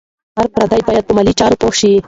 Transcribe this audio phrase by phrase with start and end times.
[0.37, 1.91] هر فرد باید په مالي چارو پوه شي.